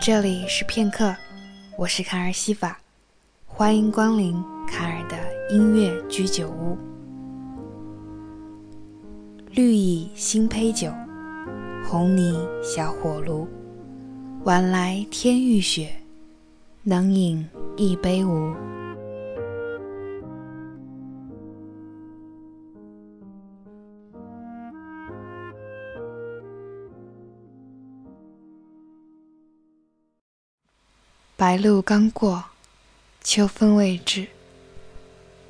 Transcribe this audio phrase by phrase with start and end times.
[0.00, 1.14] 这里是片刻，
[1.76, 2.80] 我是卡尔西法，
[3.44, 4.32] 欢迎光临
[4.66, 5.18] 卡尔的
[5.50, 6.78] 音乐居酒屋。
[9.50, 10.90] 绿蚁新醅酒，
[11.84, 13.46] 红泥小火炉，
[14.44, 15.92] 晚来天欲雪，
[16.82, 18.54] 能饮一杯无？
[31.40, 32.44] 白露刚过，
[33.24, 34.28] 秋分未至，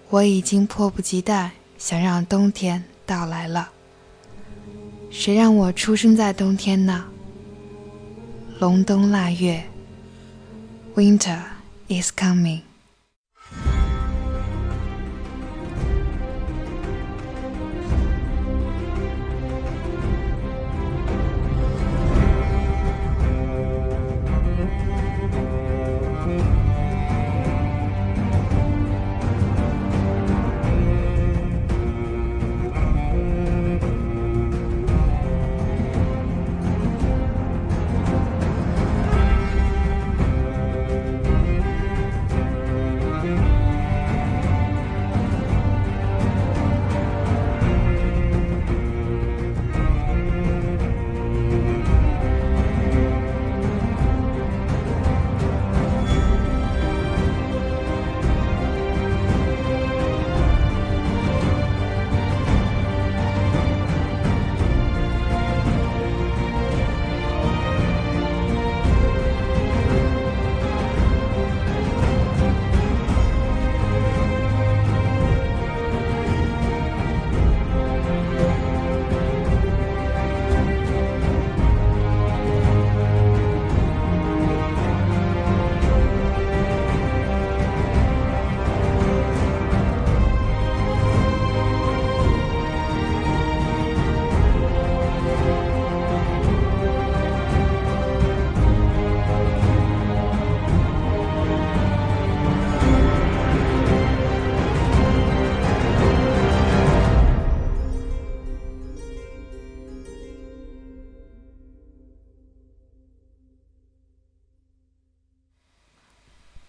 [0.08, 3.70] 我已经迫不及待想让冬天到来了。
[5.10, 7.06] 谁让我出生在冬天呢？
[8.60, 9.64] 隆冬腊月
[10.94, 11.40] ，Winter
[11.88, 12.69] is coming。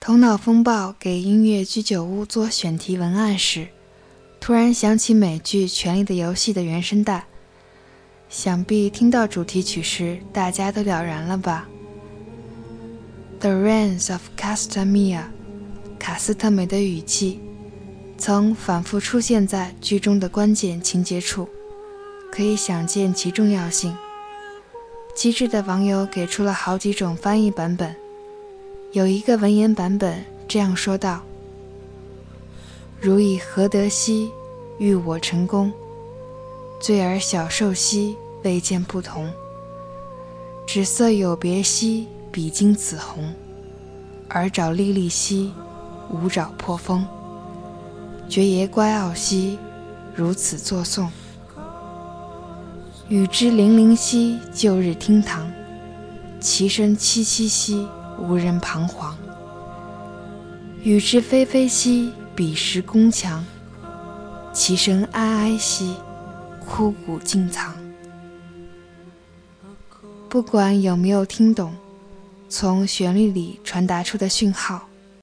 [0.03, 3.67] 头脑风暴给音乐居酒屋做选题文案时，
[4.39, 7.27] 突然想起美剧《权力的游戏》的原声带。
[8.27, 11.69] 想必听到主题曲时，大家都了然了吧
[13.41, 15.25] ？The rains of Castamia，
[15.99, 17.39] 卡斯特美的雨季，
[18.17, 21.47] 曾反复出现在剧中的关键情节处，
[22.31, 23.95] 可以想见其重要性。
[25.15, 27.95] 机智的网友给出了好几种翻译版本。
[28.93, 31.21] 有一个文言版本这样说道
[32.99, 34.29] ：“如以何得兮，
[34.79, 35.71] 欲我成功；
[36.77, 39.31] 醉而小受兮，未见不同。
[40.67, 43.23] 纸色有别兮，比经紫红；
[44.31, 45.53] 耳爪历历兮，
[46.09, 47.07] 五爪破风。
[48.27, 49.57] 绝爷乖傲兮，
[50.13, 51.09] 如此作颂。
[53.07, 55.49] 雨之零零兮，旧日厅堂；
[56.41, 57.87] 其声凄凄兮。”
[58.17, 59.17] 无人彷徨，
[60.83, 63.43] 雨之霏霏兮，彼时宫墙；
[64.53, 65.95] 其声哀哀兮，
[66.59, 67.73] 枯骨尽藏。
[70.29, 71.73] 不管有没有听懂，
[72.47, 74.87] 从旋律里传达出的讯号，